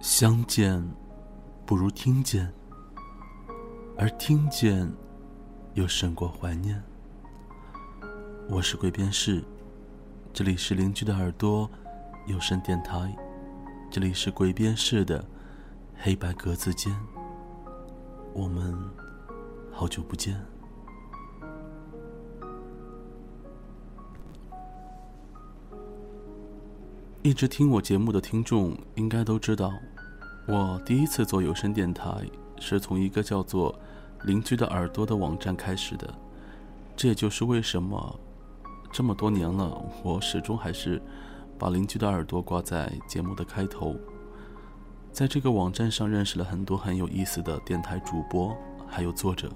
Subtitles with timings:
[0.00, 0.80] 相见
[1.64, 2.52] 不如听见，
[3.98, 4.88] 而听见
[5.74, 6.80] 又胜过怀念。
[8.48, 9.42] 我是鬼边士，
[10.32, 11.68] 这里是邻居的耳朵
[12.26, 13.14] 有声电台，
[13.90, 15.24] 这里是鬼边士的
[15.96, 16.94] 黑白格子间。
[18.32, 18.78] 我们
[19.72, 20.40] 好久不见。
[27.26, 29.72] 一直听我节目的听众应该都知道，
[30.46, 32.08] 我第一次做有声电台
[32.60, 33.76] 是从一个叫做
[34.22, 36.14] “邻居的耳朵”的网站开始的。
[36.94, 38.20] 这也就是为什么
[38.92, 41.02] 这么多年了，我始终还是
[41.58, 43.96] 把“邻居的耳朵”挂在节目的开头。
[45.10, 49.50] 在这个网站上认识了很多很有意思的电台主播，还有作者。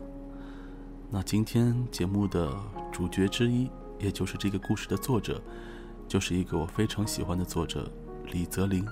[1.09, 2.52] 那今天节目的
[2.91, 5.41] 主角之一，也就是这个故事的作者。
[6.10, 7.88] 就是一个我非常喜欢的作者
[8.32, 8.85] 李泽林。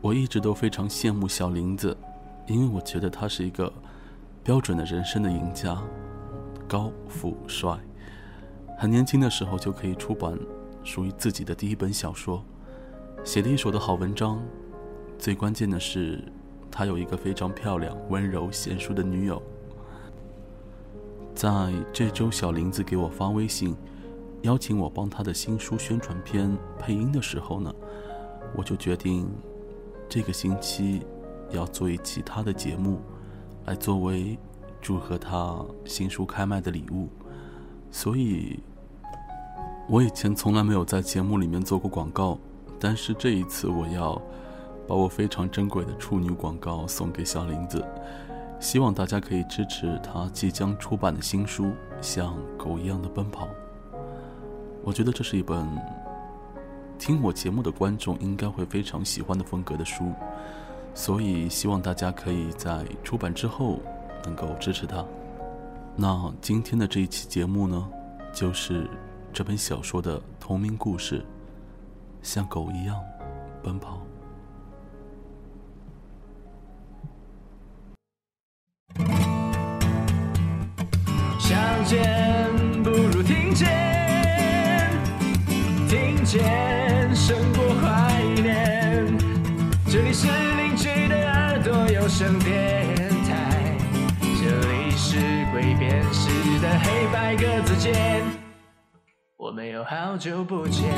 [0.00, 1.94] 我一直都非常羡慕小林子，
[2.46, 3.70] 因为我觉得他是一个
[4.42, 5.78] 标准的人生的赢家，
[6.66, 7.78] 高富帅，
[8.78, 10.38] 很年轻的时候就可以出版
[10.82, 12.42] 属于自己的第一本小说，
[13.22, 14.40] 写了一手的好文章。
[15.18, 16.24] 最关键的是，
[16.70, 19.42] 他有一个非常漂亮、温柔、贤淑的女友。
[21.34, 23.76] 在这周，小林子给我发微信。
[24.42, 27.74] 邀请我帮他的新书宣传片配音的时候呢，
[28.56, 29.28] 我就决定
[30.08, 31.02] 这个星期
[31.50, 33.00] 要做一期他的节目，
[33.66, 34.38] 来作为
[34.80, 37.08] 祝贺他新书开卖的礼物。
[37.90, 38.58] 所以，
[39.88, 42.38] 我以前从来没有在节目里面做过广告，
[42.78, 44.20] 但是这一次我要
[44.88, 47.84] 把我非常珍贵的处女广告送给小林子，
[48.58, 51.64] 希望大家可以支持他即将出版的新书
[52.00, 53.46] 《像狗一样的奔跑》。
[54.82, 55.66] 我觉得这是一本
[56.98, 60.12] 听我节目的观众应该会非常喜欢的风格的书，
[60.94, 63.78] 所以希望大家可以在出版之后
[64.24, 65.04] 能够支持它。
[65.96, 67.88] 那今天的这一期节目呢，
[68.32, 68.88] 就是
[69.32, 71.24] 这本小说的同名故事，
[72.22, 72.96] 像狗一样
[73.62, 74.00] 奔跑。
[81.38, 82.39] 相见
[86.30, 89.18] 见胜过怀念。
[89.88, 93.76] 这里是邻居的耳朵有声电台，
[94.22, 95.18] 这里是
[95.50, 96.30] 鬼辨识
[96.60, 98.24] 的黑白格子间，
[99.38, 100.94] 我们有好久不见。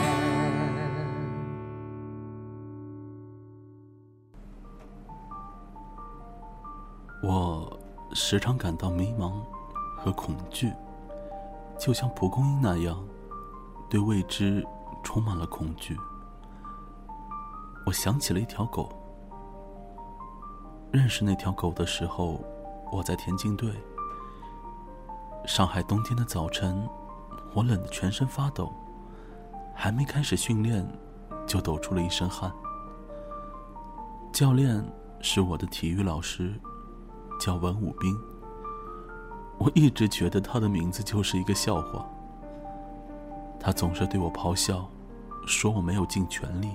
[7.22, 7.80] 我
[8.12, 9.32] 时常感到迷茫
[9.96, 10.70] 和恐惧，
[11.78, 13.02] 就像蒲公英那样，
[13.88, 14.62] 对未知。
[15.02, 15.96] 充满了恐惧。
[17.86, 18.88] 我想起了一条狗。
[20.92, 22.44] 认识那条狗的时候，
[22.92, 23.72] 我在田径队。
[25.46, 26.88] 上海冬天的早晨，
[27.54, 28.72] 我冷得全身发抖，
[29.74, 30.86] 还没开始训练，
[31.46, 32.52] 就抖出了一身汗。
[34.32, 34.84] 教练
[35.20, 36.52] 是我的体育老师，
[37.40, 38.16] 叫文武兵。
[39.58, 42.06] 我一直觉得他的名字就是一个笑话。
[43.64, 44.90] 他总是对我咆哮，
[45.46, 46.68] 说我没有尽全力。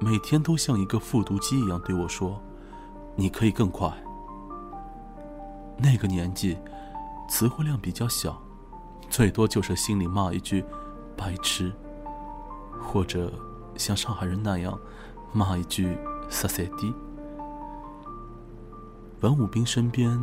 [0.00, 2.42] 每天都像一个复读机一样对我说
[3.14, 3.88] ：“你可以更快。”
[5.78, 6.58] 那个年纪，
[7.28, 8.36] 词汇量比较小，
[9.08, 10.64] 最多就是心里骂一句
[11.16, 11.72] “白痴”，
[12.82, 13.32] 或者
[13.76, 14.76] 像上海人那样
[15.32, 15.96] 骂一句
[16.28, 16.92] “萨塞迪”。
[19.22, 20.18] 文武兵身边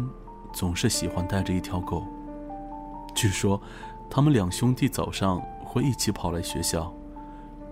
[0.52, 2.04] 总是喜欢带着一条狗，
[3.16, 3.62] 据说。
[4.10, 6.92] 他们两兄弟早上会一起跑来学校，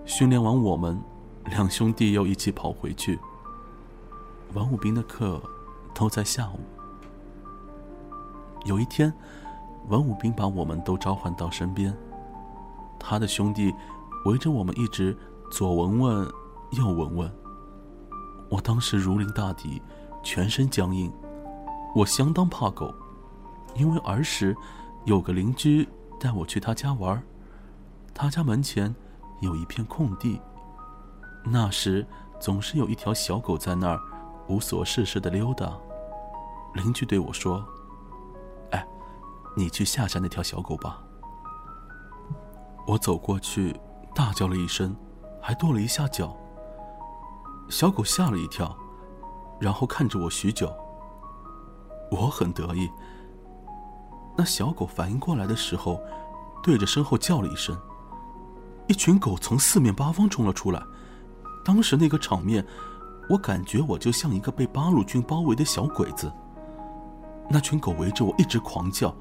[0.04, 1.00] 训练完我们，
[1.46, 3.18] 两兄弟又一起跑回去。
[4.54, 5.42] 文武兵的课
[5.94, 6.60] 都在下午。
[8.64, 9.12] 有一天，
[9.88, 11.96] 文武兵把我们都召唤到身边，
[12.98, 13.74] 他的兄弟
[14.24, 15.16] 围着我们一直
[15.50, 16.28] 左闻闻，
[16.72, 17.32] 右闻闻。
[18.48, 19.82] 我当时如临大敌，
[20.22, 21.12] 全身僵硬。
[21.94, 22.94] 我相当怕狗，
[23.74, 24.56] 因为儿时
[25.04, 25.88] 有个邻居。
[26.18, 27.22] 带我去他家玩
[28.14, 28.94] 他家门前
[29.40, 30.40] 有一片空地，
[31.44, 32.06] 那时
[32.40, 34.00] 总是有一条小狗在那儿
[34.48, 35.76] 无所事事的溜达。
[36.74, 37.64] 邻居对我说
[38.72, 38.86] ：“哎，
[39.56, 41.02] 你去吓吓那条小狗吧。”
[42.86, 43.78] 我走过去，
[44.14, 44.96] 大叫了一声，
[45.40, 46.36] 还跺了一下脚。
[47.68, 48.76] 小狗吓了一跳，
[49.60, 50.72] 然后看着我许久。
[52.10, 52.90] 我很得意。
[54.36, 56.00] 那小狗反应过来的时候，
[56.62, 57.76] 对着身后叫了一声，
[58.86, 60.82] 一群狗从四面八方冲了出来。
[61.64, 62.64] 当时那个场面，
[63.28, 66.30] 我感觉我就像一个被八路军包围的小鬼子。
[67.48, 69.14] 那群狗围着我一直狂叫，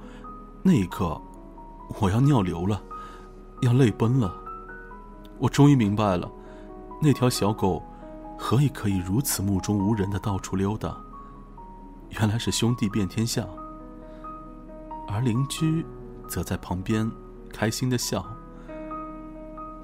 [0.61, 1.19] 那一刻，
[1.99, 2.81] 我要尿流了，
[3.61, 4.33] 要泪奔了。
[5.37, 6.29] 我终于明白了，
[7.01, 7.81] 那条小狗
[8.37, 10.95] 何以可以如此目中无人的到处溜达，
[12.09, 13.45] 原来是兄弟遍天下。
[15.07, 15.85] 而邻居
[16.27, 17.09] 则在旁边
[17.49, 18.25] 开心的笑。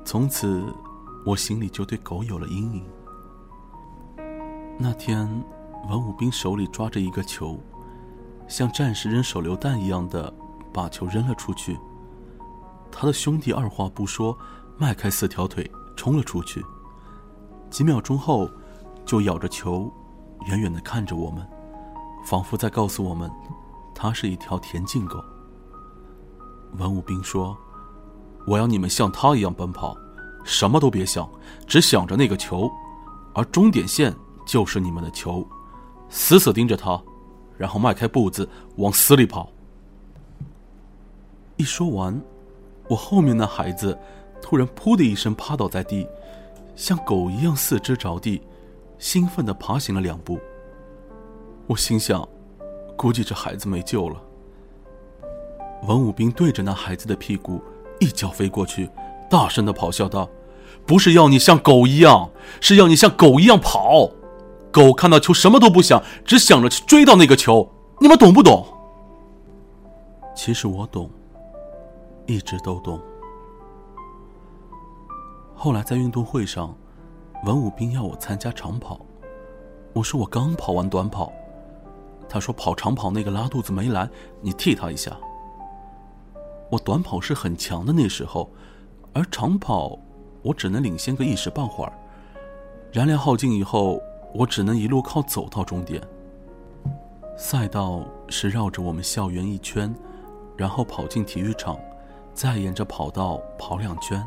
[0.04, 0.64] 从此，
[1.26, 2.86] 我心里就对狗有了阴影。
[4.78, 5.28] 那天，
[5.90, 7.60] 文武兵手里抓着一个球。
[8.48, 10.34] 像战士扔手榴弹一样的
[10.74, 11.80] 把球扔了出去。
[12.92, 14.38] 他的兄弟二话不说，
[14.78, 16.62] 迈开四条腿冲了出去。
[17.70, 18.50] 几秒钟后，
[19.06, 19.90] 就咬着球，
[20.48, 21.48] 远远的看着我们，
[22.26, 23.32] 仿佛在告诉我们，
[24.02, 25.24] 他是一条田径狗。
[26.80, 27.56] 文武兵说
[28.48, 29.96] ：“我要你们像他一样奔跑，
[30.44, 31.30] 什么都别想，
[31.68, 32.68] 只想着那个球，
[33.36, 34.12] 而终点线
[34.44, 35.48] 就是你们的球，
[36.10, 37.00] 死死盯着他。”
[37.60, 39.52] 然后迈开步子往死里跑。
[41.58, 42.20] 一说完，
[42.88, 43.96] 我后面的孩子
[44.42, 46.08] 突然“噗”的一声趴倒在地，
[46.76, 48.42] 像狗一样四肢着地，
[48.98, 50.40] 兴奋的爬行了两步。
[51.68, 52.28] 我心想，
[53.02, 54.22] 估计这孩子没救了。
[55.88, 57.60] 文武兵对着那孩子的屁股
[58.00, 58.92] 一脚飞过去，
[59.28, 60.30] 大声的咆哮道
[60.86, 64.12] ：“不是要你像狗一样，是要你像狗一样跑。”
[64.72, 67.68] 狗看到球什么都不想，只想着去追到那个球。
[68.00, 68.68] 你们懂不懂？
[70.36, 71.10] 其实我懂，
[72.28, 73.02] 一直都懂。
[75.56, 76.76] 后来在运动会上，
[77.46, 79.04] 文武兵要我参加长跑，
[79.94, 81.34] 我说我刚跑完短跑。
[82.32, 85.16] 他说跑长跑那个拉肚子没来，你替他一下。
[86.70, 88.50] 我短跑是很强的那时候，
[89.12, 90.00] 而长跑
[90.42, 91.92] 我只能领先个一时半会儿。
[92.94, 94.02] 燃料耗尽以后。
[94.34, 96.02] 我只能一路靠走到终点。
[97.38, 99.94] 赛道是绕着我们校园一圈，
[100.56, 101.78] 然后跑进体育场，
[102.34, 104.26] 再沿着跑道跑两圈。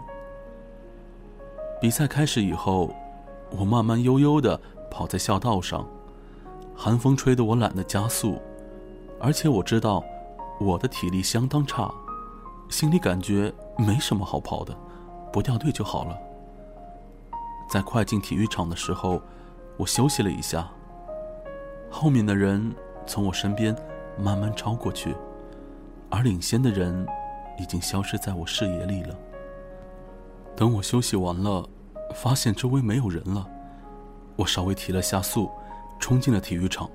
[1.80, 2.94] 比赛开始以后，
[3.50, 4.60] 我慢慢悠悠的
[4.90, 5.88] 跑在校道上，
[6.76, 8.40] 寒风吹得我懒得加速，
[9.20, 10.04] 而且我知道
[10.60, 11.92] 我的体力相当差，
[12.68, 14.76] 心里感觉没什么好跑的，
[15.32, 16.18] 不掉队就好了。
[17.70, 19.20] 在快进体育场的时候。
[19.76, 20.68] 我休息了一下，
[21.90, 22.72] 后面的人
[23.08, 23.74] 从我身边
[24.16, 25.12] 慢慢超过去，
[26.08, 27.04] 而领先的人
[27.58, 29.16] 已经消失在我视野里了。
[30.54, 31.68] 等我休息完了，
[32.14, 33.44] 发现周围没有人了，
[34.36, 35.50] 我稍微提了下速，
[35.98, 36.90] 冲进了体育场，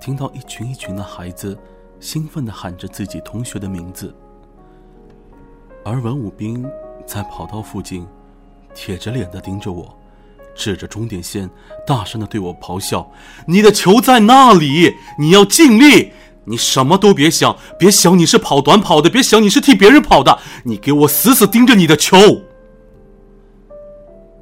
[0.00, 1.58] 听到一群一群的孩子
[2.00, 4.14] 兴奋地喊着自己同学的名字，
[5.84, 6.66] 而文武兵
[7.06, 8.06] 在跑道附近，
[8.74, 9.96] 铁着脸地盯着我。
[10.58, 11.50] 指着终点线，
[11.86, 13.12] 大声的对我咆哮
[13.46, 16.12] ：“你的球在那里，你要尽力，
[16.46, 22.16] 你什么都别想，别想你是跑短跑的，别想你是替别人跑的，你给我死死盯着你的球。”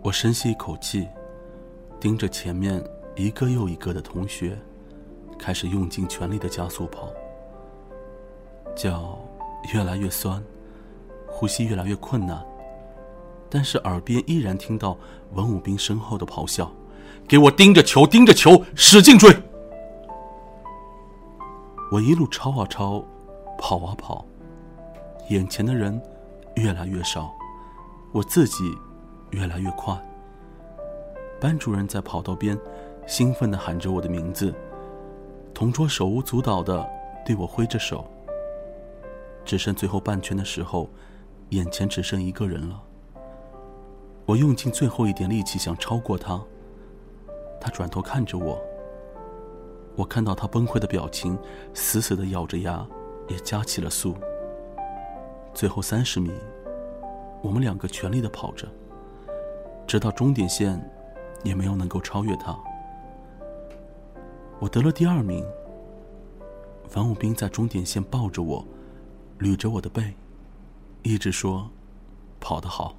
[0.02, 1.08] 我深吸一口气，
[1.98, 2.80] 盯着前面
[3.16, 4.58] 一个又一个的同学，
[5.38, 7.08] 开始用尽全力的加速跑，
[8.74, 9.18] 脚
[9.72, 10.42] 越来越酸，
[11.28, 12.44] 呼吸越来越困难。
[13.48, 14.98] 但是耳边依然听到
[15.32, 16.68] 文武兵身后的咆哮
[17.28, 19.32] ：“给我盯着球，盯着球，使劲追！”
[21.92, 23.04] 我一路超啊超，
[23.56, 24.26] 跑啊跑，
[25.30, 26.02] 眼前的人
[26.56, 27.32] 越来越少，
[28.10, 28.76] 我自己
[29.30, 29.96] 越来越快。
[31.40, 32.58] 班主任在跑道边
[33.06, 34.52] 兴奋地喊着我的名字，
[35.52, 36.86] 同桌手舞足蹈地
[37.24, 38.04] 对我挥着手。
[39.44, 40.88] 只剩最后半圈的时候，
[41.50, 42.82] 眼前只剩一个人了。
[44.24, 46.42] 我用尽最后一点力气想超过他，
[47.60, 48.58] 他转头看着我。
[49.96, 51.38] 我看到他崩溃的表情，
[51.74, 52.84] 死死的咬着牙，
[53.28, 54.16] 也加起了速。
[55.52, 56.32] 最后三十米，
[57.42, 58.66] 我们两个全力的跑着，
[59.86, 60.82] 直到终点线，
[61.42, 62.58] 也没有能够超越他。
[64.64, 65.44] 我得了第二名。
[66.94, 68.66] 文武兵在终点线抱着我，
[69.40, 70.14] 捋着我的背，
[71.02, 71.68] 一直说
[72.40, 72.96] ：“跑得好。”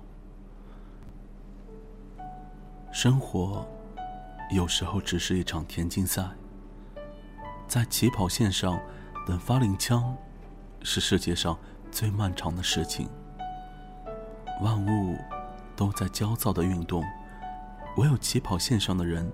[2.93, 3.65] 生活
[4.51, 6.29] 有时候只是一场田径赛，
[7.67, 8.79] 在起跑线上
[9.25, 10.15] 等发令枪，
[10.83, 11.57] 是世界上
[11.89, 13.09] 最漫长的事情。
[14.61, 15.17] 万物
[15.75, 17.03] 都在焦躁的运动，
[17.97, 19.27] 唯有起跑线上的人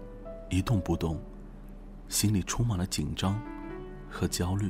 [0.50, 1.20] 一动不动，
[2.12, 3.42] 心里充满了紧张
[4.10, 4.70] 和焦虑。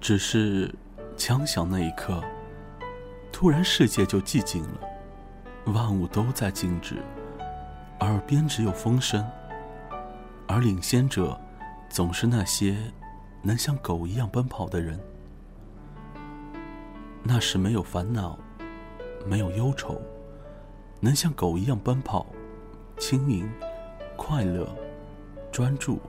[0.00, 0.74] 只是
[1.16, 2.24] 枪响那一刻，
[3.30, 4.80] 突然世界就寂静了，
[5.66, 6.96] 万物都在静止，
[8.00, 9.24] 耳边只有风声。
[10.48, 11.38] 而领先者，
[11.88, 12.76] 总是那些
[13.42, 14.98] 能像狗一样奔跑的人。
[17.22, 18.38] 那时没有烦恼，
[19.26, 20.00] 没有忧愁，
[20.98, 22.26] 能像狗一样奔跑，
[22.98, 23.48] 轻盈、
[24.16, 24.68] 快乐、
[25.52, 26.00] 专注。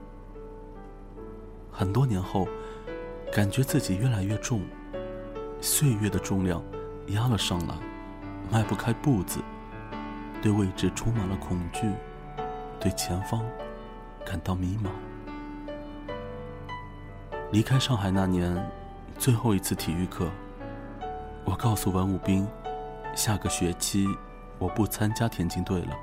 [1.70, 2.48] 很多年后，
[3.30, 4.62] 感觉自己越来越重，
[5.60, 6.62] 岁月的重量
[7.08, 7.74] 压了上来，
[8.50, 9.40] 迈不开步子，
[10.40, 11.92] 对未知充满了恐惧，
[12.80, 13.44] 对前方
[14.24, 14.88] 感到迷茫。
[17.52, 18.56] 离开上海那年，
[19.18, 20.26] 最后一次体育课。
[21.44, 22.48] 我告诉文武兵，
[23.14, 24.08] 下个学期
[24.58, 25.94] 我不参加田径队了，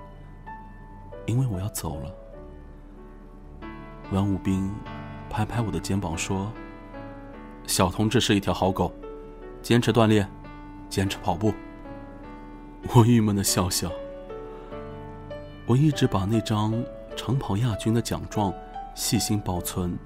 [1.25, 2.15] 因为我要走了。
[4.11, 4.69] 文武兵
[5.29, 6.51] 拍拍我的肩膀说
[7.65, 8.93] ：“小同志是一条好狗，
[9.61, 10.29] 坚持锻炼，
[10.89, 11.53] 坚持跑步。”
[12.93, 13.91] 我郁闷的笑笑。
[15.65, 16.73] 我一直把那张
[17.15, 18.53] 长跑亚军的奖状
[18.95, 19.97] 细心保存，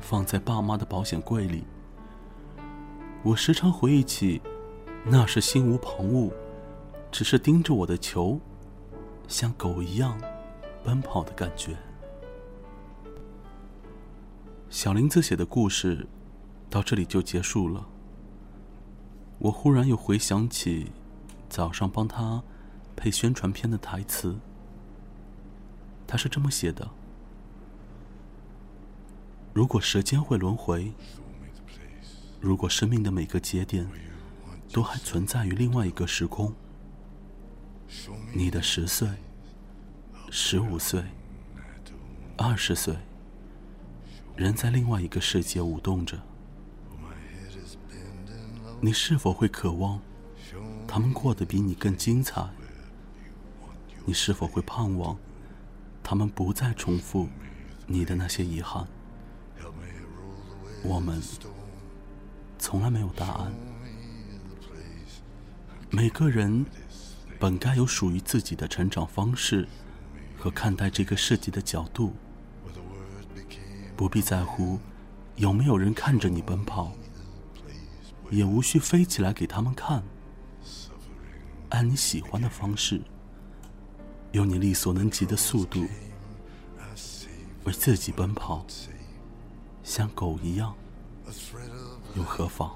[0.00, 1.64] 放在爸妈的保险柜里。
[3.22, 4.40] 我时常回忆起。
[5.02, 6.30] 那是心无旁骛，
[7.10, 8.38] 只是盯着我的球，
[9.28, 10.14] 像狗一样
[10.84, 11.74] 奔跑的感觉。
[14.70, 16.06] 小林子写的故事
[16.70, 17.86] 到这里就结束了。
[19.38, 20.92] 我忽然又回想起
[21.48, 22.42] 早上帮他
[22.94, 24.38] 配宣传片的台词，
[26.06, 26.88] 他是这么写的：
[29.52, 30.92] 如果时间会轮回，
[32.40, 33.86] 如果生命的每个节点。
[34.72, 36.54] 都还存在于另外一个时空。
[38.32, 39.08] 你的十岁、
[40.30, 41.02] 十五岁、
[42.36, 42.94] 二十岁，
[44.36, 46.18] 人在另外一个世界舞动着。
[48.80, 50.00] 你是否会渴望
[50.88, 52.48] 他们过得比你更精彩？
[54.06, 55.18] 你是否会盼望
[56.02, 57.28] 他们不再重复
[57.86, 58.86] 你的那些遗憾？
[60.82, 61.20] 我们
[62.58, 63.52] 从来没有答案。
[65.90, 66.64] 每个人
[67.38, 69.68] 本该有属于自己的成长方式
[70.38, 72.14] 和看待这个世界的角度，
[74.00, 74.80] 不必在乎
[75.36, 76.90] 有没有人看着你奔跑，
[78.30, 80.02] 也无需飞起来给他们看。
[81.68, 83.02] 按你喜欢的方式，
[84.32, 85.84] 用你力所能及的速度，
[87.64, 88.64] 为自己奔跑，
[89.84, 90.74] 像狗一样，
[92.14, 92.70] 又何妨？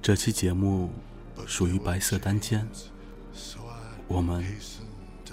[0.00, 0.90] 这期节目
[1.46, 2.66] 属于白色单间，
[4.08, 4.42] 我们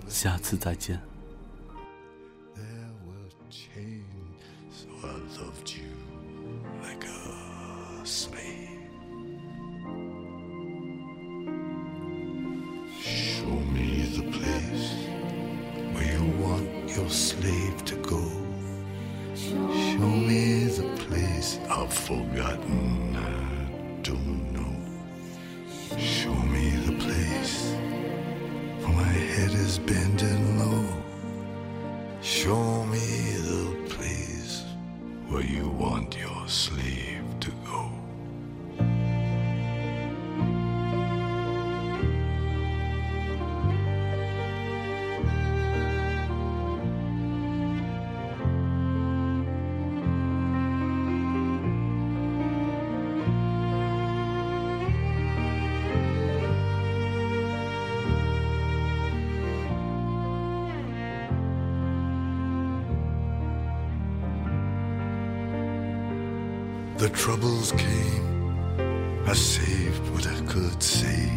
[0.10, 1.02] 下次再见。
[2.62, 4.38] there were chains,
[4.70, 5.92] so I loved you
[6.84, 8.70] like a slave.
[13.02, 14.88] Show me the place
[15.94, 18.24] where you want your slave to go.
[19.36, 22.81] Show me the place I've forgotten.
[67.10, 71.32] Troubles came, I saved what I could save.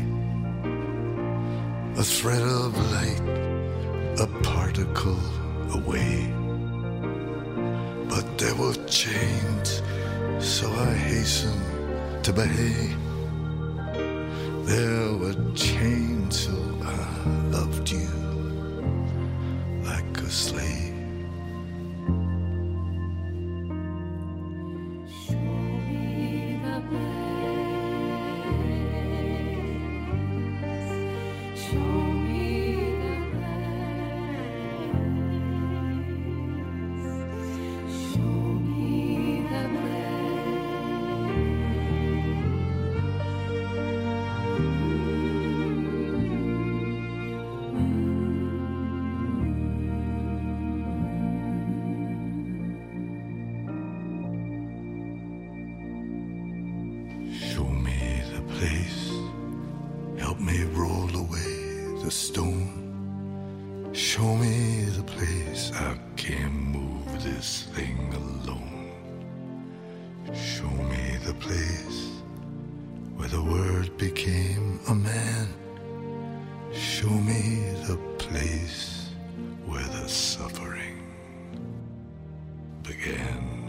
[1.96, 3.22] A thread of light,
[4.20, 5.24] a particle
[5.72, 6.30] away.
[8.10, 9.80] But there were chains,
[10.38, 12.96] so I hastened to behave.
[14.66, 16.52] There were chains, so
[16.82, 18.08] I loved you
[19.82, 20.93] like a slave.
[64.44, 68.92] Me the place I can't move this thing alone.
[70.34, 72.00] Show me the place
[73.16, 75.48] where the word became a man.
[76.72, 77.42] Show me
[77.88, 79.08] the place
[79.64, 81.00] where the suffering
[82.82, 83.63] began.